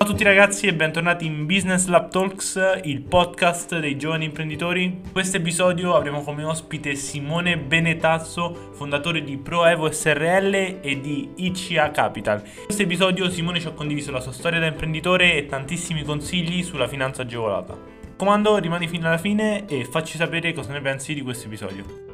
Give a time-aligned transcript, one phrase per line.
[0.00, 4.84] Ciao a tutti ragazzi e bentornati in Business Lab Talks, il podcast dei giovani imprenditori.
[4.84, 11.90] In questo episodio avremo come ospite Simone Benetazzo, fondatore di ProEvo SRL e di ICA
[11.90, 12.42] Capital.
[12.42, 16.62] In questo episodio Simone ci ha condiviso la sua storia da imprenditore e tantissimi consigli
[16.62, 17.76] sulla finanza agevolata.
[18.16, 22.09] Comando, rimani fino alla fine e facci sapere cosa ne pensi di questo episodio.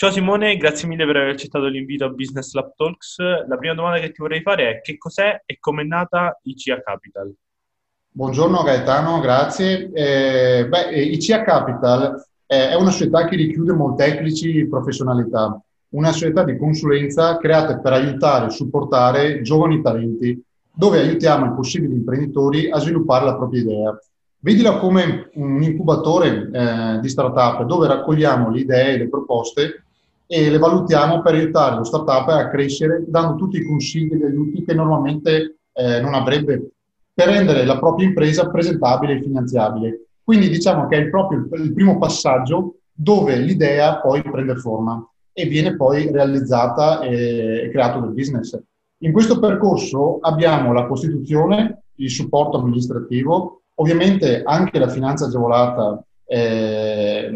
[0.00, 3.18] Ciao Simone, grazie mille per aver accettato l'invito a Business Lab Talks.
[3.18, 7.30] La prima domanda che ti vorrei fare è che cos'è e com'è nata ICA Capital?
[8.08, 9.90] Buongiorno Gaetano, grazie.
[9.92, 17.36] Eh, beh, ICA Capital è una società che richiude molteplici professionalità, una società di consulenza
[17.36, 20.42] creata per aiutare e supportare giovani talenti,
[20.72, 24.00] dove aiutiamo i possibili imprenditori a sviluppare la propria idea.
[24.38, 29.84] Vedila come un incubatore eh, di startup dove raccogliamo le idee, le proposte
[30.32, 34.62] e le valutiamo per aiutare lo startup a crescere dando tutti i consigli e aiuti
[34.62, 36.70] che normalmente eh, non avrebbe
[37.12, 40.04] per rendere la propria impresa presentabile e finanziabile.
[40.22, 45.74] Quindi diciamo che è proprio il primo passaggio dove l'idea poi prende forma e viene
[45.74, 48.56] poi realizzata e creato del business.
[48.98, 57.32] In questo percorso abbiamo la costituzione, il supporto amministrativo, ovviamente anche la finanza agevolata eh,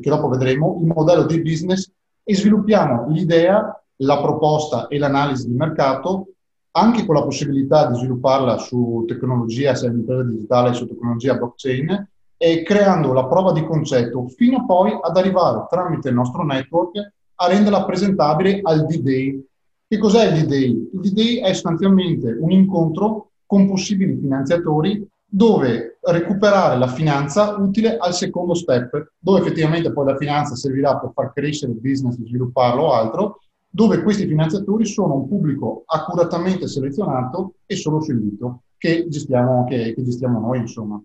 [0.00, 1.88] che dopo vedremo, il modello di business
[2.24, 6.28] e sviluppiamo l'idea, la proposta e l'analisi di mercato
[6.76, 12.08] anche con la possibilità di svilupparla su tecnologia, se è un'impresa digitale, su tecnologia blockchain,
[12.36, 16.96] e creando la prova di concetto fino poi ad arrivare tramite il nostro network
[17.36, 19.46] a renderla presentabile al D-Day.
[19.86, 20.90] Che cos'è il D-Day?
[20.92, 28.14] Il D-Day è sostanzialmente un incontro con possibili finanziatori dove recuperare la finanza utile al
[28.14, 32.92] secondo step, dove effettivamente poi la finanza servirà per far crescere il business, svilupparlo o
[32.92, 39.64] altro, dove questi finanziatori sono un pubblico accuratamente selezionato e solo su invito, che gestiamo,
[39.64, 41.02] che, che gestiamo noi, insomma.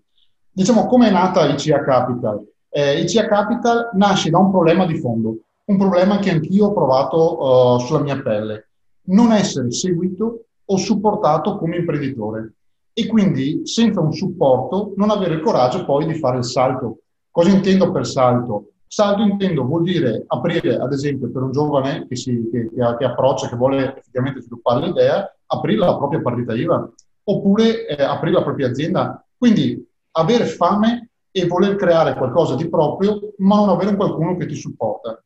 [0.52, 2.46] Diciamo, come è nata ICA Capital?
[2.68, 7.74] Eh, ICA Capital nasce da un problema di fondo, un problema che anch'io ho provato
[7.74, 8.68] uh, sulla mia pelle,
[9.06, 12.54] non essere seguito o supportato come imprenditore
[12.92, 16.98] e quindi senza un supporto non avere il coraggio poi di fare il salto.
[17.30, 18.72] Cosa intendo per salto?
[18.86, 23.04] Salto intendo vuol dire aprire, ad esempio, per un giovane che, si, che, che, che
[23.04, 26.90] approccia, che vuole effettivamente sviluppare l'idea, aprire la propria partita IVA
[27.24, 29.24] oppure eh, aprire la propria azienda.
[29.38, 34.56] Quindi avere fame e voler creare qualcosa di proprio, ma non avere qualcuno che ti
[34.56, 35.22] supporta.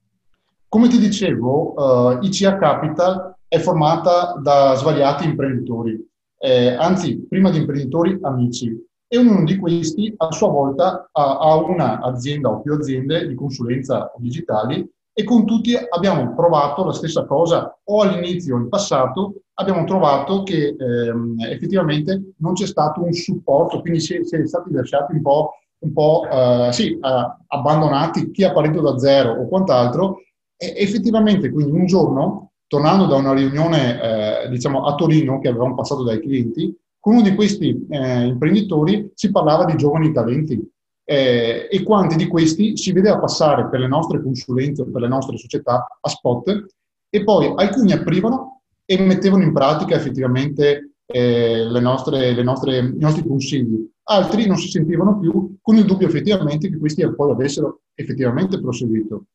[0.69, 7.59] Come ti dicevo, eh, ICA Capital è formata da svariati imprenditori eh, anzi prima di
[7.59, 8.77] imprenditori amici.
[9.07, 14.11] E ognuno di questi a sua volta ha, ha un'azienda o più aziende di consulenza
[14.17, 14.87] digitali
[15.17, 17.79] e con tutti abbiamo provato la stessa cosa.
[17.85, 23.81] O all'inizio o in passato abbiamo trovato che ehm, effettivamente non c'è stato un supporto,
[23.81, 26.99] quindi si è, si è stati lasciati un po', un po' eh, sì, eh,
[27.47, 30.19] abbandonati chi ha partito da zero o quant'altro.
[30.57, 35.75] E effettivamente quindi un giorno tornando da una riunione eh, diciamo, a Torino che avevamo
[35.75, 40.59] passato dai clienti, con uno di questi eh, imprenditori si parlava di giovani talenti
[41.05, 45.09] eh, e quanti di questi si vedeva passare per le nostre consulenze o per le
[45.09, 46.67] nostre società a spot
[47.11, 52.99] e poi alcuni aprivano e mettevano in pratica effettivamente eh, le nostre, le nostre, i
[52.99, 57.83] nostri consigli, altri non si sentivano più con il dubbio effettivamente che questi poi avessero
[57.95, 59.27] effettivamente proseguito.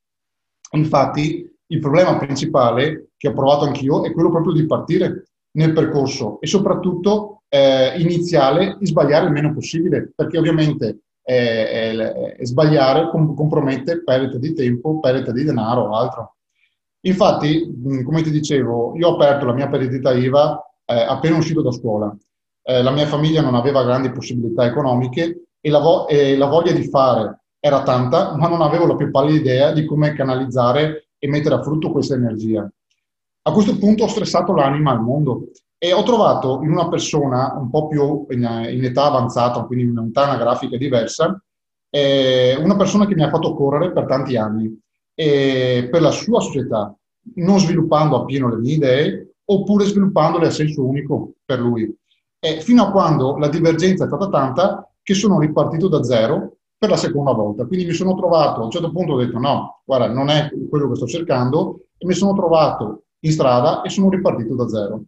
[0.72, 6.40] Infatti il problema principale che ho provato anch'io è quello proprio di partire nel percorso
[6.41, 13.35] e soprattutto eh, iniziale di sbagliare il meno possibile, perché ovviamente eh, eh, sbagliare com-
[13.35, 16.35] compromette perdita di tempo, perdita di denaro o altro.
[17.02, 17.72] Infatti,
[18.03, 22.16] come ti dicevo, io ho aperto la mia perdita IVA eh, appena uscito da scuola.
[22.63, 26.72] Eh, la mia famiglia non aveva grandi possibilità economiche e la, vo- e la voglia
[26.72, 31.28] di fare era tanta, ma non avevo la più pallida idea di come canalizzare e
[31.28, 32.69] mettere a frutto questa energia.
[33.42, 37.69] A questo punto ho stressato l'anima al mondo e ho trovato in una persona un
[37.69, 41.42] po' più in, età avanzata, quindi in un'età anagrafica diversa,
[41.89, 44.77] eh, una persona che mi ha fatto correre per tanti anni
[45.16, 46.95] e per la sua società,
[47.36, 51.92] non sviluppando appieno le mie idee oppure sviluppandole a senso unico per lui.
[52.39, 56.90] E fino a quando la divergenza è stata tanta che sono ripartito da zero per
[56.90, 57.66] la seconda volta.
[57.66, 60.90] Quindi mi sono trovato, a un certo punto ho detto no, guarda, non è quello
[60.90, 65.04] che sto cercando, e mi sono trovato in strada e sono ripartito da zero.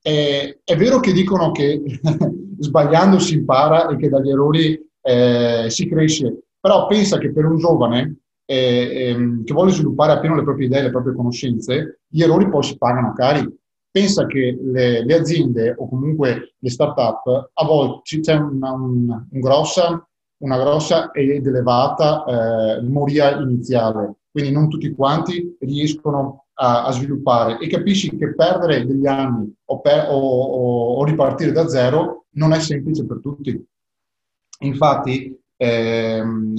[0.00, 1.82] E, è vero che dicono che
[2.58, 7.58] sbagliando si impara e che dagli errori eh, si cresce, però pensa che per un
[7.58, 12.48] giovane eh, ehm, che vuole sviluppare appieno le proprie idee, le proprie conoscenze, gli errori
[12.48, 13.46] poi si pagano cari.
[13.90, 19.40] pensa che le, le aziende o comunque le start-up a volte c'è una, una, un
[19.40, 20.07] grossa,
[20.38, 27.58] una grossa ed elevata eh, moria iniziale, quindi non tutti quanti riescono a, a, sviluppare
[27.58, 32.52] e capisci che perdere degli anni o, per, o, o, o ripartire da zero non
[32.52, 33.66] è semplice per tutti.
[34.60, 36.54] Infatti, ehm,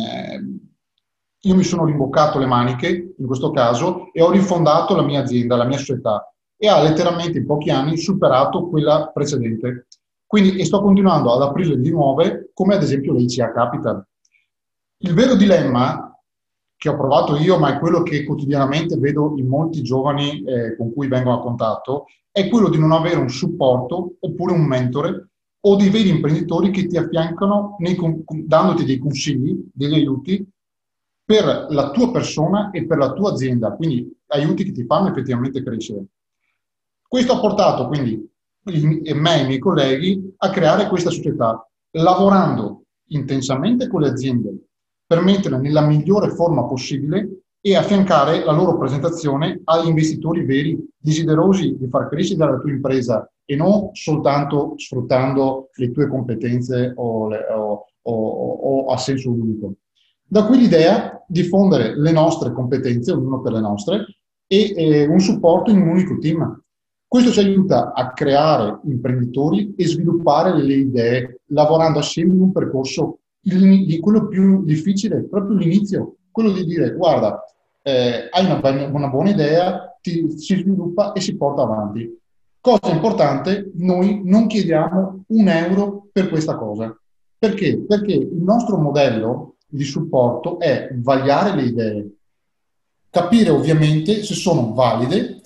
[1.42, 5.56] io mi sono rimboccato le maniche in questo caso e ho rifondato la mia azienda,
[5.56, 9.88] la mia società e ha letteralmente in pochi anni superato quella precedente.
[10.30, 14.06] Quindi e sto continuando ad aprirle di nuove, come ad esempio l'ICA Capital.
[14.98, 16.16] Il vero dilemma
[16.78, 20.94] che ho provato io, ma è quello che quotidianamente vedo in molti giovani eh, con
[20.94, 25.30] cui vengo a contatto, è quello di non avere un supporto oppure un mentore
[25.62, 27.98] o dei veri imprenditori che ti affiancano nei,
[28.46, 30.48] dandoti dei consigli, degli aiuti
[31.26, 35.64] per la tua persona e per la tua azienda, quindi aiuti che ti fanno effettivamente
[35.64, 36.06] crescere.
[37.08, 38.29] Questo ha portato quindi
[38.70, 44.54] me e i miei colleghi a creare questa società, lavorando intensamente con le aziende
[45.06, 51.76] per metterle nella migliore forma possibile e affiancare la loro presentazione agli investitori veri, desiderosi
[51.78, 57.46] di far crescere la tua impresa e non soltanto sfruttando le tue competenze o, le,
[57.52, 59.74] o, o, o a senso unico.
[60.24, 64.06] Da qui l'idea di fondere le nostre competenze, ognuno per le nostre,
[64.46, 66.64] e eh, un supporto in un unico team.
[67.10, 73.22] Questo ci aiuta a creare imprenditori e sviluppare le idee lavorando assieme in un percorso,
[73.42, 77.44] di quello più difficile, proprio l'inizio, quello di dire guarda,
[77.82, 82.16] eh, hai una, una, buona idea, ti, si sviluppa e si porta avanti.
[82.62, 86.96] Cosa importante, noi non chiediamo un euro per questa cosa.
[87.40, 87.86] Perché?
[87.88, 92.10] Perché il nostro modello di supporto è vagliare le idee,
[93.10, 95.39] capire ovviamente se sono valide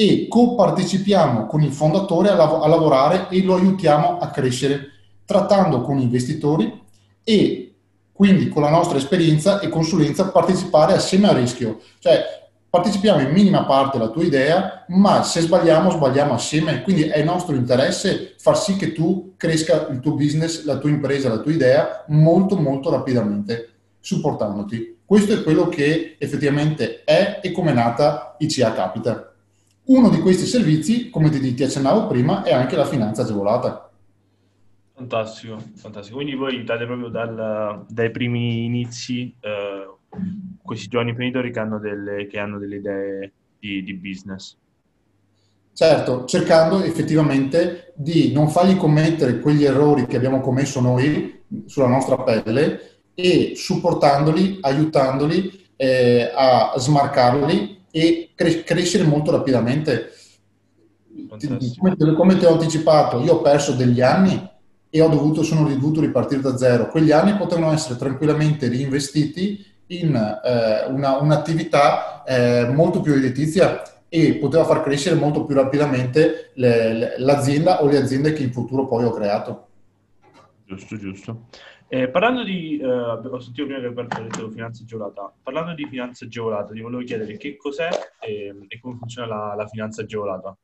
[0.00, 4.92] e copartecipiamo con il fondatore a, lav- a lavorare e lo aiutiamo a crescere,
[5.26, 6.72] trattando con investitori
[7.22, 7.74] e
[8.10, 11.80] quindi con la nostra esperienza e consulenza partecipare assieme a rischio.
[11.98, 12.22] Cioè
[12.70, 16.80] partecipiamo in minima parte alla tua idea, ma se sbagliamo, sbagliamo assieme.
[16.80, 21.28] Quindi è nostro interesse far sì che tu cresca il tuo business, la tua impresa,
[21.28, 23.68] la tua idea molto, molto rapidamente,
[24.00, 24.96] supportandoti.
[25.04, 29.28] Questo è quello che effettivamente è e come è nata ICA Capital.
[29.90, 33.90] Uno di questi servizi, come ti, accennavo prima, è anche la finanza agevolata.
[34.94, 36.14] Fantastico, fantastico.
[36.14, 39.90] Quindi voi aiutate proprio dal, dai primi inizi eh,
[40.62, 44.56] questi giovani imprenditori che hanno delle, che hanno delle idee di, di business.
[45.72, 52.16] Certo, cercando effettivamente di non fargli commettere quegli errori che abbiamo commesso noi sulla nostra
[52.22, 60.12] pelle e supportandoli, aiutandoli eh, a smarcarli e cre- crescere molto rapidamente.
[61.28, 64.48] Come, come, ti ho anticipato, io ho perso degli anni
[64.88, 66.88] e ho dovuto, sono dovuto ripartire da zero.
[66.88, 74.34] Quegli anni potevano essere tranquillamente reinvestiti in eh, una, un'attività eh, molto più redditizia e
[74.36, 78.86] poteva far crescere molto più rapidamente le, le, l'azienda o le aziende che in futuro
[78.86, 79.68] poi ho creato.
[80.66, 81.46] Giusto, giusto.
[81.92, 85.86] Eh, parlando di, eh, ho sentito prima che Alberto ha detto finanza agevolata, parlando di
[85.86, 87.88] finanza agevolata, ti volevo chiedere che cos'è
[88.20, 90.56] e, e come funziona la, la, finanza agevolata.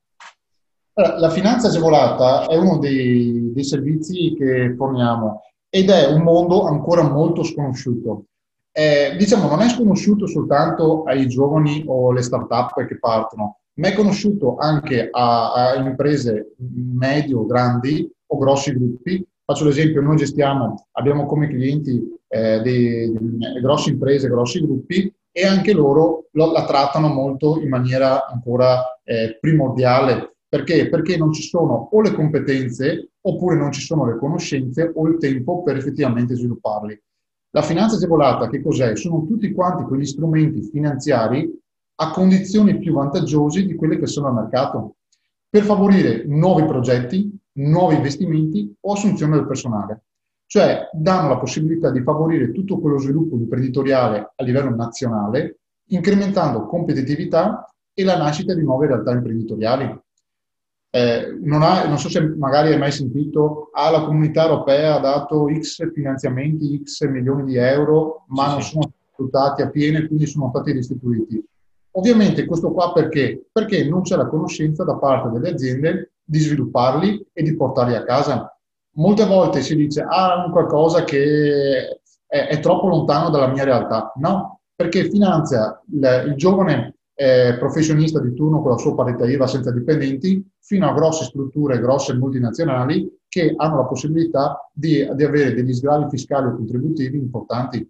[0.92, 6.64] Allora, la finanza agevolata è uno dei, dei servizi che forniamo ed è un mondo
[6.64, 8.26] ancora molto sconosciuto
[8.78, 13.94] eh, diciamo, non è sconosciuto soltanto ai giovani o alle start-up che partono, ma è
[13.94, 19.26] conosciuto anche a, a imprese medio, grandi o grossi gruppi.
[19.48, 23.12] Faccio l'esempio, noi gestiamo, abbiamo come clienti eh, dei,
[23.62, 29.38] grosse imprese, grossi gruppi e anche loro lo, la trattano molto in maniera ancora eh,
[29.40, 30.38] primordiale.
[30.48, 30.88] Perché?
[30.88, 35.16] Perché non ci sono o le competenze oppure non ci sono le conoscenze o il
[35.18, 37.00] tempo per effettivamente svilupparli.
[37.50, 38.96] La finanza agevolata che cos'è?
[38.96, 41.48] Sono tutti quanti quegli strumenti finanziari
[41.98, 44.96] a condizioni più vantaggiose di quelle che sono al mercato
[45.48, 50.02] per favorire nuovi progetti, nuovi investimenti o assunzione del personale.
[50.46, 55.58] Cioè danno la possibilità di favorire tutto quello sviluppo imprenditoriale a livello nazionale,
[55.88, 60.00] incrementando competitività e la nascita di nuove realtà imprenditoriali.
[60.90, 65.00] Eh, non, ha, non, so se magari hai mai sentito, ah, la comunità europea ha
[65.00, 70.48] dato X finanziamenti, X milioni di euro, ma non sono sfruttati a pieno quindi sono
[70.50, 71.44] stati restituiti.
[71.92, 73.46] Ovviamente questo qua perché?
[73.50, 78.04] Perché non c'è la conoscenza da parte delle aziende di svilupparli e di portarli a
[78.04, 78.50] casa.
[78.96, 84.12] Molte volte si dice, ah, qualcosa che è, è troppo lontano dalla mia realtà.
[84.16, 89.46] No, perché finanzia il, il giovane eh, professionista di turno con la sua parità IVA
[89.46, 95.54] senza dipendenti, fino a grosse strutture, grosse multinazionali che hanno la possibilità di, di avere
[95.54, 97.88] degli sgravi fiscali o contributivi importanti.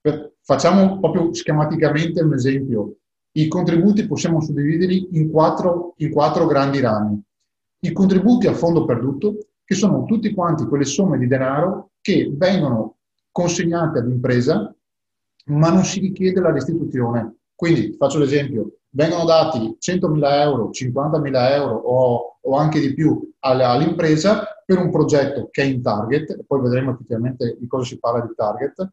[0.00, 2.96] Per, facciamo proprio schematicamente un esempio.
[3.32, 7.22] I contributi possiamo suddividerli in quattro, in quattro grandi rami.
[7.86, 12.96] I contributi a fondo perduto, che sono tutti quanti quelle somme di denaro che vengono
[13.30, 14.74] consegnate all'impresa,
[15.46, 17.36] ma non si richiede la restituzione.
[17.54, 24.44] Quindi, faccio l'esempio, vengono dati 100.000 euro, 50.000 euro o, o, anche di più all'impresa
[24.64, 28.32] per un progetto che è in target, poi vedremo effettivamente di cosa si parla di
[28.34, 28.90] target,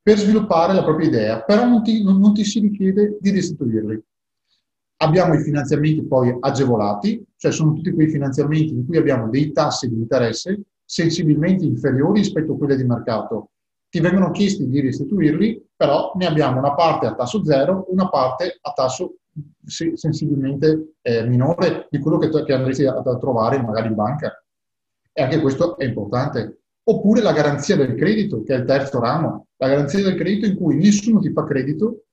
[0.00, 4.00] per sviluppare la propria idea, però non ti, non, non ti si richiede di restituirli.
[4.98, 9.88] Abbiamo i finanziamenti poi agevolati, cioè sono tutti quei finanziamenti in cui abbiamo dei tassi
[9.88, 13.50] di interesse sensibilmente inferiori rispetto a quelli di mercato.
[13.88, 18.58] Ti vengono chiesti di restituirli, però ne abbiamo una parte a tasso zero, una parte
[18.60, 19.16] a tasso
[19.66, 24.42] sensibilmente eh, minore di quello che, che andresti a, a trovare magari in banca.
[25.12, 26.60] E anche questo è importante.
[26.84, 30.56] Oppure la garanzia del credito, che è il terzo ramo, la garanzia del credito in
[30.56, 32.05] cui nessuno ti fa credito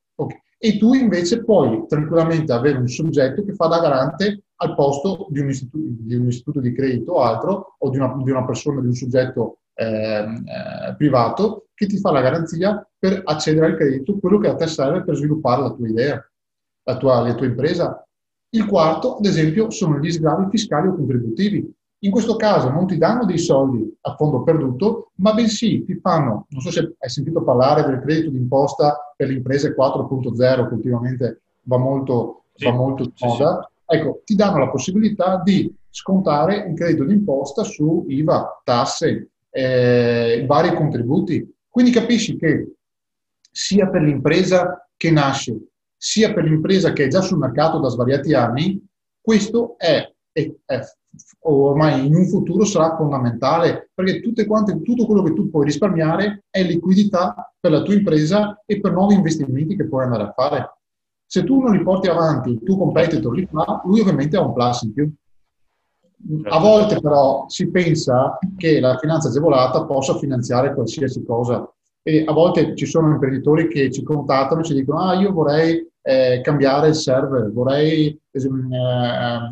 [0.65, 5.41] e tu invece puoi tranquillamente avere un soggetto che fa da garante al posto di
[5.41, 8.79] un istituto di, un istituto di credito o altro, o di una, di una, persona,
[8.79, 14.17] di un soggetto eh, eh, privato, che ti fa la garanzia per accedere al credito,
[14.19, 16.31] quello che a te serve per sviluppare la tua idea,
[16.83, 18.07] la tua, la tua impresa.
[18.51, 21.73] Il quarto, ad esempio, sono gli sgravi fiscali o contributivi.
[22.03, 26.47] In questo caso non ti danno dei soldi a fondo perduto, ma bensì ti fanno,
[26.49, 31.41] non so se hai sentito parlare del credito d'imposta per le imprese 4.0, che ultimamente
[31.63, 33.69] va molto, sì, va molto di moda.
[33.85, 33.95] Sì.
[33.95, 40.75] Ecco, ti danno la possibilità di scontare un credito d'imposta su IVA, tasse, eh, vari
[40.75, 41.55] contributi.
[41.69, 42.73] Quindi capisci che
[43.49, 45.57] sia per l'impresa che nasce,
[45.95, 48.85] sia per l'impresa che è già sul mercato da svariati anni,
[49.21, 50.79] questo è, è, è
[51.41, 56.45] ormai in un futuro sarà fondamentale perché tutte quante, tutto quello che tu puoi risparmiare
[56.49, 60.77] è liquidità per la tua impresa e per nuovi investimenti che puoi andare a fare.
[61.25, 64.53] Se tu non li porti avanti, il tuo competitor li fa, lui ovviamente ha un
[64.53, 65.11] plus in più.
[66.49, 71.69] A volte però si pensa che la finanza agevolata possa finanziare qualsiasi cosa
[72.01, 75.85] e a volte ci sono imprenditori che ci contattano e ci dicono ah io vorrei
[76.03, 78.47] eh, cambiare il server, vorrei eh,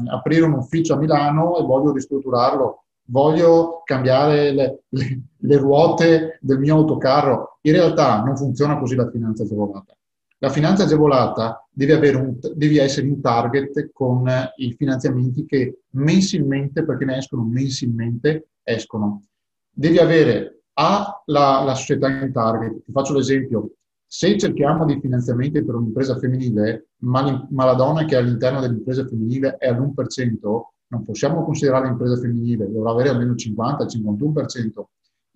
[0.10, 6.60] aprire un ufficio a Milano e voglio ristrutturarlo, voglio cambiare le, le, le ruote del
[6.60, 7.58] mio autocarro.
[7.62, 9.96] In realtà non funziona così la finanza agevolata.
[10.40, 14.28] La finanza agevolata deve, un, deve, essere in target con
[14.58, 19.22] i finanziamenti che mensilmente, perché ne escono mensilmente, escono.
[19.70, 22.84] Devi avere A, la, la società in target.
[22.86, 23.70] Ti faccio l'esempio.
[24.14, 29.56] Se cerchiamo dei finanziamenti per un'impresa femminile, ma, la donna che è all'interno dell'impresa femminile
[29.56, 30.40] è all'1%,
[30.88, 34.84] non possiamo considerare l'impresa femminile, dovrà avere almeno 50-51%.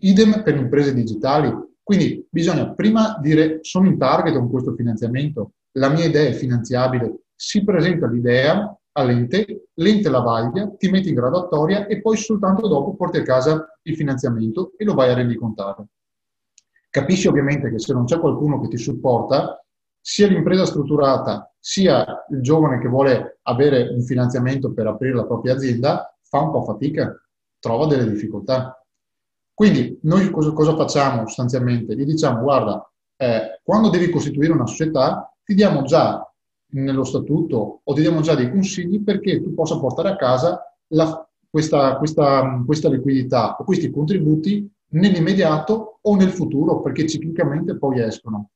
[0.01, 1.53] Idem per le imprese digitali.
[1.81, 7.27] Quindi bisogna prima dire sono in target con questo finanziamento, la mia idea è finanziabile,
[7.33, 12.93] si presenta l'idea all'ente, l'ente la vaglia, ti metti in graduatoria e poi soltanto dopo
[12.95, 15.85] porti a casa il finanziamento e lo vai a rendicontare.
[16.95, 19.61] Capisci ovviamente che se non c'è qualcuno che ti supporta,
[19.99, 25.55] sia l'impresa strutturata, sia il giovane che vuole avere un finanziamento per aprire la propria
[25.55, 27.13] azienda, fa un po' fatica,
[27.59, 28.81] trova delle difficoltà.
[29.53, 31.97] Quindi noi cosa, cosa facciamo sostanzialmente?
[31.97, 36.25] Gli diciamo, guarda, eh, quando devi costituire una società, ti diamo già
[36.75, 41.27] nello statuto o ti diamo già dei consigli perché tu possa portare a casa la,
[41.49, 48.49] questa, questa, questa liquidità o questi contributi nell'immediato o nel futuro, perché ciclicamente poi escono.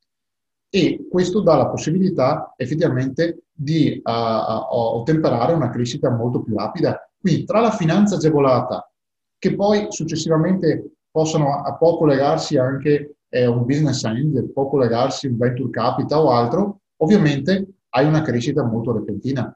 [0.70, 7.00] E questo dà la possibilità effettivamente di uh, ottemperare una crescita molto più rapida.
[7.20, 8.90] Quindi tra la finanza agevolata,
[9.38, 15.38] che poi successivamente possono a poco legarsi anche eh, un business angel, può collegarsi un
[15.38, 19.54] venture capital o altro, ovviamente hai una crescita molto repentina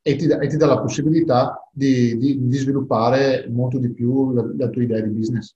[0.00, 4.44] e ti, e ti dà la possibilità di, di, di, sviluppare molto di più la,
[4.56, 5.54] la tua idea di business.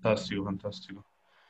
[0.00, 1.04] Fantastico, fantastico.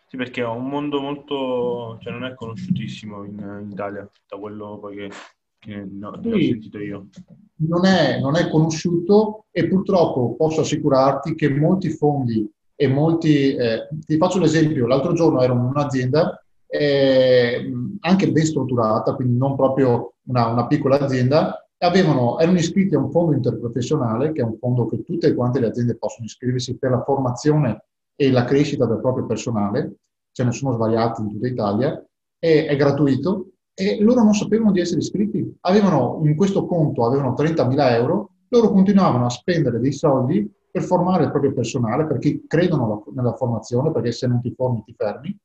[0.06, 4.78] Sì, perché è un mondo molto, cioè non è conosciutissimo in, in Italia, da quello
[4.78, 5.10] poi che,
[5.58, 7.08] che no, sì, ho sentito io.
[7.56, 13.88] Non è, non è, conosciuto e purtroppo posso assicurarti che molti fondi e molti, eh,
[14.06, 20.14] ti faccio l'esempio, l'altro giorno ero in un'azienda eh, anche ben strutturata, quindi non proprio
[20.28, 24.86] una, una piccola azienda, avevano, erano iscritti a un fondo interprofessionale, che è un fondo
[24.86, 27.84] che tutte quante le aziende possono iscriversi per la formazione
[28.20, 29.98] e la crescita del proprio personale,
[30.32, 32.04] ce ne sono svariati in tutta Italia,
[32.36, 35.56] e è gratuito e loro non sapevano di essere iscritti.
[35.60, 41.24] Avevano in questo conto avevano 30.000 euro, loro continuavano a spendere dei soldi per formare
[41.24, 45.38] il proprio personale, perché credono nella formazione, perché se non ti formi ti fermi,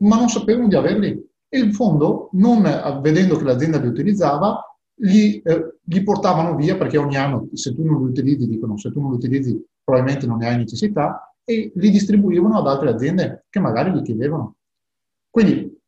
[0.00, 1.30] ma non sapevano di averli.
[1.48, 2.62] E il fondo, non
[3.00, 4.62] vedendo che l'azienda li utilizzava,
[4.96, 8.92] li, eh, li, portavano via perché ogni anno, se tu non li utilizzi, dicono se
[8.92, 13.44] tu non li utilizzi probabilmente non ne hai necessità, e li distribuivano ad altre aziende
[13.50, 14.56] che magari li chiedevano.
[15.30, 15.80] Quindi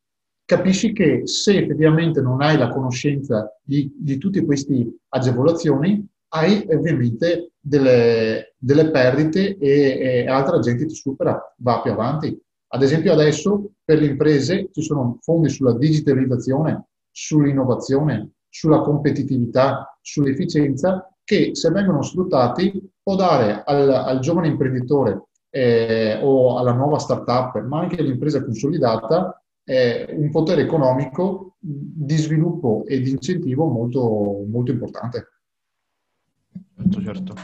[0.44, 7.52] capisci che se effettivamente non hai la conoscenza di, di tutte queste agevolazioni, hai ovviamente
[7.60, 12.38] delle, delle perdite e, e, altra gente ti supera, va più avanti.
[12.68, 21.08] Ad esempio adesso per le imprese ci sono fondi sulla digitalizzazione, sull'innovazione, sulla competitività, sull'efficienza
[21.22, 27.62] che se vengono sfruttati può dare al, al giovane imprenditore eh, o alla nuova startup,
[27.62, 34.72] ma anche all'impresa consolidata, eh, un potere economico di sviluppo e di incentivo molto, molto
[34.72, 35.28] importante.
[36.76, 37.34] Certo, certo.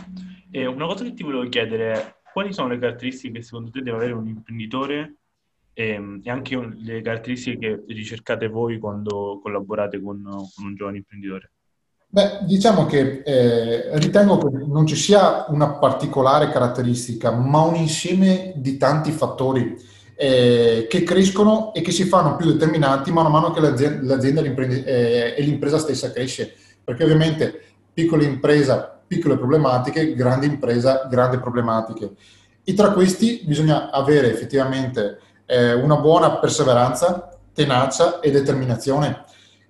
[0.51, 3.81] E una cosa che ti volevo chiedere è quali sono le caratteristiche che secondo te
[3.81, 5.19] deve avere un imprenditore
[5.73, 10.97] e, ehm, e anche le caratteristiche che ricercate voi quando collaborate con, con un giovane
[10.97, 11.53] imprenditore?
[12.13, 18.53] Beh, diciamo che eh, ritengo che non ci sia una particolare caratteristica, ma un insieme
[18.57, 19.77] di tanti fattori
[20.17, 25.35] eh, che crescono e che si fanno più determinanti man mano che l'azienda, l'azienda eh,
[25.37, 26.53] e l'impresa stessa cresce.
[26.83, 27.63] Perché ovviamente
[27.95, 32.11] piccola impresa, piccole problematiche, grande impresa, grandi problematiche.
[32.65, 39.25] E tra questi bisogna avere effettivamente eh, una buona perseveranza, tenacia e determinazione,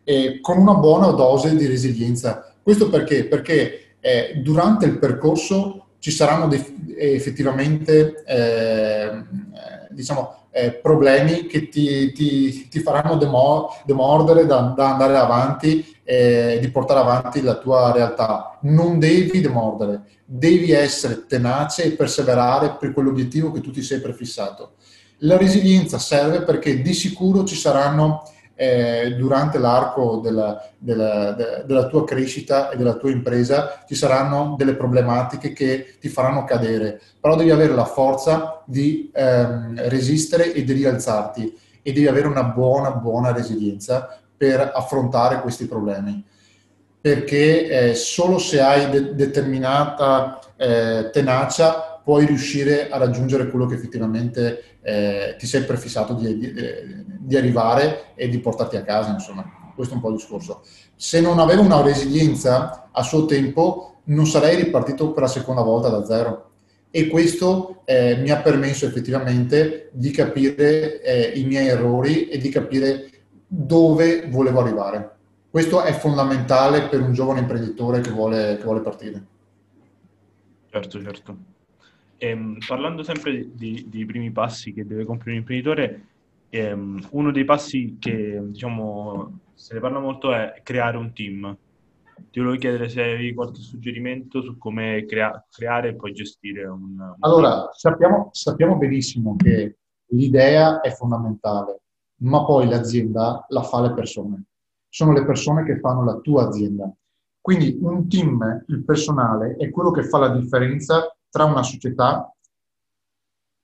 [0.04, 2.54] e con una buona dose di resilienza.
[2.62, 3.24] Questo perché?
[3.24, 9.22] Perché eh, durante il percorso ci saranno def- effettivamente eh,
[9.90, 16.58] diciamo, eh, problemi che ti, ti, ti faranno demor- demordere da, da, andare avanti e
[16.60, 18.58] di portare avanti la tua realtà.
[18.62, 24.72] Non devi demordere, devi essere tenace e perseverare per quell'obiettivo che tu ti sei prefissato.
[25.18, 28.22] La resilienza serve perché di sicuro ci saranno
[28.60, 34.54] eh, durante l'arco della, della, de, della, tua crescita e della tua impresa ci saranno
[34.58, 40.62] delle problematiche che ti faranno cadere, però devi avere la forza di ehm, resistere e
[40.62, 46.22] di rialzarti e devi avere una buona, buona resilienza per affrontare questi problemi.
[47.00, 53.76] Perché eh, solo se hai de- determinata eh, tenacia puoi riuscire a raggiungere quello che
[53.76, 56.52] effettivamente eh, ti sei prefissato di, di,
[57.30, 59.72] di, arrivare e di portarti a casa, insomma.
[59.74, 60.62] Questo è un po' il discorso.
[60.96, 65.88] Se non avevo una resilienza a suo tempo, non sarei ripartito per la seconda volta
[65.88, 66.50] da zero.
[66.90, 72.48] E questo eh, mi ha permesso effettivamente di capire eh, i miei errori e di
[72.48, 73.08] capire
[73.46, 75.16] dove volevo arrivare.
[75.48, 79.24] Questo è fondamentale per un giovane imprenditore che vuole, che vuole partire.
[80.68, 81.36] Certo, certo.
[82.18, 86.04] Ehm, parlando sempre di, di, primi passi che deve compiere un imprenditore,
[86.50, 91.56] ehm, uno dei passi che diciamo se ne parla molto è creare un team.
[92.30, 96.98] Ti volevo chiedere se avevi qualche suggerimento su come crea- creare e poi gestire un.
[96.98, 101.82] un allora, sappiamo, sappiamo benissimo che l'idea è fondamentale,
[102.22, 104.44] ma poi l'azienda la fa le persone.
[104.88, 106.92] Sono le persone che fanno la tua azienda.
[107.40, 112.34] Quindi un team, il personale, è quello che fa la differenza tra una società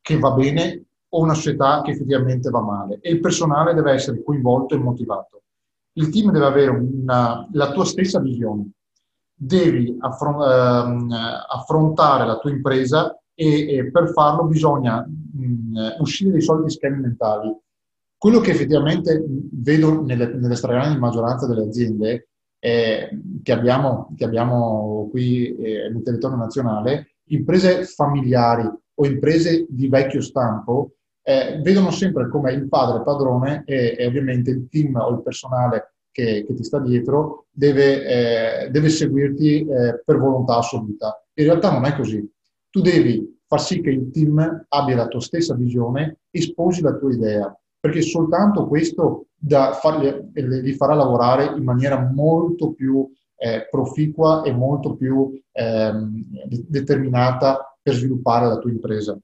[0.01, 0.86] che va bene
[1.17, 5.43] o una società che effettivamente va male e il personale deve essere coinvolto e motivato.
[5.95, 8.71] Il team deve avere una, la tua stessa visione,
[9.35, 11.11] devi ehm,
[11.49, 17.57] affrontare la tua impresa e, e per farlo bisogna mh, uscire dai soliti schemi mentali.
[18.19, 23.09] Quello che effettivamente vedo nelle, nelle stragrandi maggioranza delle aziende eh,
[23.43, 30.21] che, abbiamo, che abbiamo qui eh, nel territorio nazionale imprese familiari o imprese di vecchio
[30.21, 30.96] stampo
[31.29, 35.95] eh, vedono sempre come il padre padrone e, e, ovviamente il team o il personale
[36.13, 41.21] che, che ti sta dietro deve, eh, deve seguirti eh, per volontà assoluta.
[41.35, 42.25] In realtà non è così.
[42.71, 46.95] Tu devi far sì che il team abbia la tua stessa visione e sposi la
[46.95, 49.27] tua idea, perché soltanto questo
[49.81, 53.05] farli, li farà lavorare in maniera molto più
[53.37, 56.23] eh, proficua e molto più ehm,
[56.69, 59.19] determinata per sviluppare la tua impresa.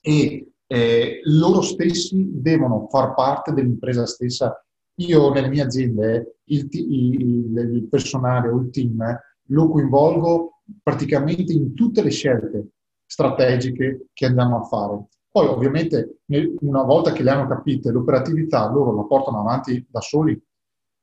[0.00, 4.64] E eh, loro stessi devono far parte dell'impresa stessa.
[5.00, 9.04] Io nelle mie aziende il, il, il personale o il team
[9.48, 12.68] lo coinvolgo praticamente in tutte le scelte
[13.04, 15.08] strategiche che andiamo a fare.
[15.30, 16.20] Poi ovviamente
[16.60, 20.40] una volta che le hanno capite l'operatività loro la portano avanti da soli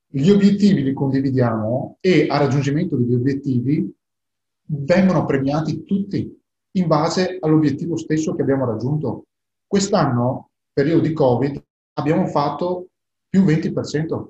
[0.08, 3.92] Gli obiettivi li condividiamo e a raggiungimento degli obiettivi
[4.66, 6.36] vengono premiati tutti
[6.72, 9.26] in base all'obiettivo stesso che abbiamo raggiunto.
[9.70, 12.88] Quest'anno, periodo di Covid, abbiamo fatto
[13.30, 14.30] più 20%.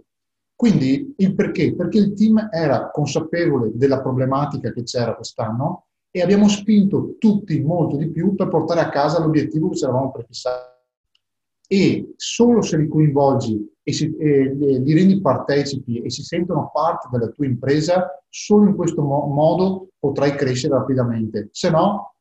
[0.54, 1.74] Quindi il perché?
[1.74, 7.96] Perché il team era consapevole della problematica che c'era quest'anno e abbiamo spinto tutti molto
[7.96, 10.68] di più per portare a casa l'obiettivo che ci eravamo prefissati.
[11.70, 17.08] E solo se li coinvolgi e, si, e li rendi partecipi e si sentono parte
[17.10, 21.48] della tua impresa, solo in questo mo- modo potrai crescere rapidamente.
[21.54, 22.16] Se no,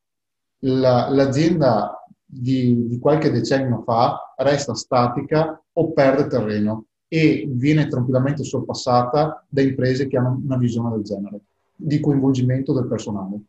[0.60, 1.97] la, l'azienda
[2.30, 9.62] di, di qualche decennio fa resta statica o perde terreno e viene tranquillamente sorpassata da
[9.62, 11.40] imprese che hanno una visione del genere,
[11.74, 13.40] di coinvolgimento del personale.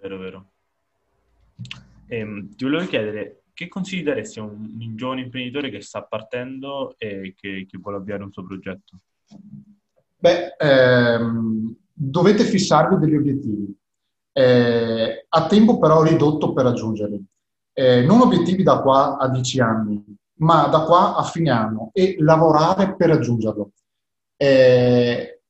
[0.00, 0.46] Vero, vero.
[2.08, 6.96] Ehm, ti volevo chiedere, che consigli daresti a un, un giovane imprenditore che sta partendo
[6.98, 8.98] e che, che vuole avviare un suo progetto?
[10.18, 13.76] Beh, ehm, dovete fissarvi degli obiettivi.
[14.32, 17.24] Eh, a tempo però ridotto per raggiungerli.
[17.74, 20.04] Eh, non obiettivi da qua a dieci anni,
[20.38, 23.72] ma da qua a fine anno e lavorare per raggiungerlo.
[24.36, 25.40] Eh,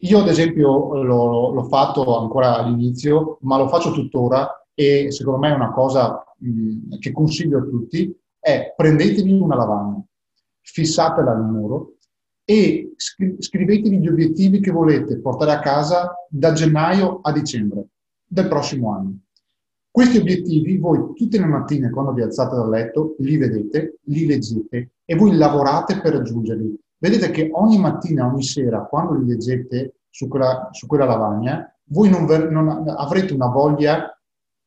[0.00, 5.50] io ad esempio l'ho, l'ho, fatto ancora all'inizio, ma lo faccio tuttora e secondo me
[5.50, 10.00] è una cosa mh, che consiglio a tutti, è prendetevi una lavagna,
[10.60, 11.94] fissatela al muro
[12.44, 17.88] e scri- scrivetevi gli obiettivi che volete portare a casa da gennaio a dicembre
[18.24, 19.18] del prossimo anno.
[19.98, 24.90] Questi obiettivi voi tutte le mattine quando vi alzate dal letto li vedete, li leggete
[25.04, 30.28] e voi lavorate per raggiungerli vedete che ogni mattina, ogni sera, quando li leggete su
[30.28, 34.16] quella, su quella lavagna, voi non, non, avrete una voglia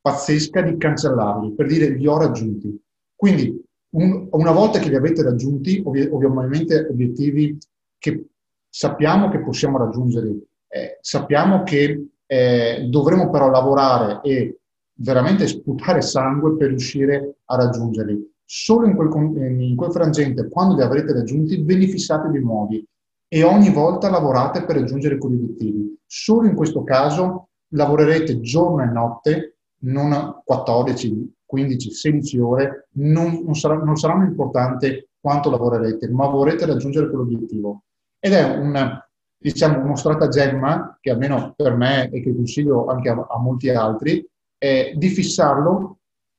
[0.01, 2.77] pazzesca di cancellarli, per dire li ho raggiunti.
[3.15, 3.57] Quindi,
[3.91, 7.57] un, una volta che li avete raggiunti, ovvi, ovviamente obiettivi
[7.97, 8.25] che
[8.67, 10.27] sappiamo che possiamo raggiungere,
[10.67, 14.60] eh, sappiamo che eh, dovremo però lavorare e
[14.95, 20.81] veramente sputare sangue per riuscire a raggiungerli solo in quel, in quel frangente, quando li
[20.81, 22.85] avrete raggiunti, ve li fissate di nuovi
[23.29, 25.97] e ogni volta lavorate per raggiungere quegli obiettivi.
[26.05, 33.55] Solo in questo caso lavorerete giorno e notte, non 14, 15, 16 ore, non, non,
[33.55, 37.83] sarà, non saranno importanti quanto lavorerete, ma vorrete raggiungere quell'obiettivo.
[38.19, 38.99] Ed è un,
[39.37, 44.27] diciamo, uno stratagemma che almeno per me e che consiglio anche a, a molti altri,
[44.61, 45.97] è di fissarlo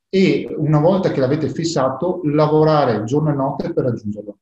[0.09, 4.39] e una volta che l'avete fissato, lavorare giorno e notte per raggiungerlo.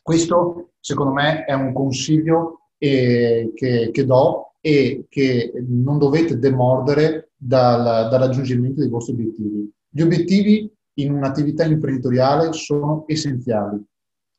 [0.00, 7.32] Questo, secondo me, è un consiglio eh, che, che, do e che non dovete demordere
[7.36, 9.70] dal, dal raggiungimento dei vostri obiettivi.
[9.86, 13.84] Gli obiettivi in un'attività imprenditoriale sono essenziali.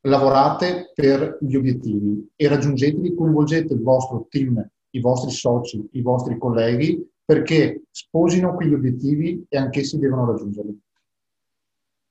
[0.08, 6.36] Lavorate per gli obiettivi e raggiungeteli, coinvolgete il vostro team, i vostri soci, i vostri
[6.36, 10.80] colleghi perché sposino quegli obiettivi e anch'essi devono raggiungerli.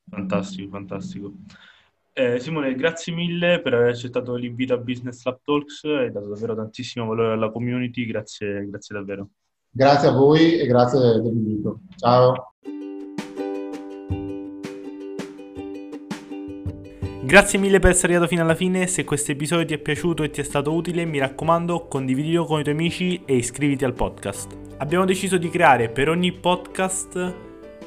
[0.10, 1.34] Fantastico, fantastico.
[2.14, 6.56] Eh, Simone, grazie mille per aver accettato l'invito a Business Lab Talks, hai dato davvero
[6.56, 9.30] tantissimo valore alla community, grazie, grazie davvero.
[9.70, 11.82] Grazie a voi e grazie dell'invito.
[11.98, 12.54] Ciao.
[17.26, 20.30] Grazie mille per essere arrivato fino alla fine, se questo episodio ti è piaciuto e
[20.30, 24.56] ti è stato utile mi raccomando condividilo con i tuoi amici e iscriviti al podcast.
[24.78, 27.34] Abbiamo deciso di creare per ogni podcast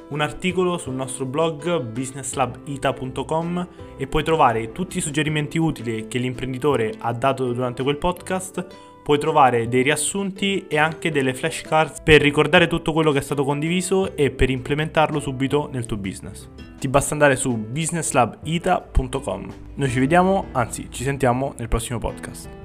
[0.08, 6.94] un articolo sul nostro blog businesslabita.com e puoi trovare tutti i suggerimenti utili che l'imprenditore
[6.98, 8.66] ha dato durante quel podcast
[9.08, 13.42] puoi trovare dei riassunti e anche delle flashcards per ricordare tutto quello che è stato
[13.42, 16.46] condiviso e per implementarlo subito nel tuo business.
[16.78, 19.54] Ti basta andare su businesslabita.com.
[19.76, 22.57] Noi ci vediamo, anzi ci sentiamo nel prossimo podcast.